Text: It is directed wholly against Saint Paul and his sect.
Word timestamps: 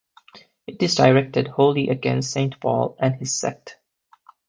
It 0.65 0.81
is 0.81 0.95
directed 0.95 1.47
wholly 1.47 1.89
against 1.89 2.31
Saint 2.31 2.59
Paul 2.59 2.95
and 2.99 3.13
his 3.17 3.39
sect. 3.39 3.77